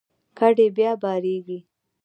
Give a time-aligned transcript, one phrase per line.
[0.37, 1.59] کډې بیا بارېږي.